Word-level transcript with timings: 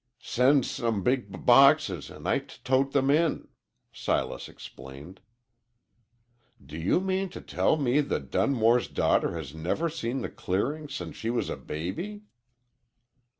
"Sends 0.17 0.77
home 0.79 1.03
b 1.03 1.15
big 1.15 1.45
boxes, 1.45 2.09
an' 2.09 2.25
I 2.25 2.39
t 2.39 2.55
tote 2.63 2.95
'em 2.95 3.11
in," 3.11 3.49
Silas 3.93 4.49
explained. 4.49 5.19
"Do 6.59 6.75
you 6.75 6.99
mean 6.99 7.29
to 7.29 7.39
tell 7.39 7.77
me 7.77 8.01
that 8.01 8.31
Dunmore's 8.31 8.87
daughter 8.87 9.37
has 9.37 9.53
never 9.53 9.89
seen 9.89 10.21
the 10.23 10.29
clearing 10.29 10.89
since 10.89 11.15
she 11.17 11.29
was 11.29 11.51
a 11.51 11.55
baby?" 11.55 12.23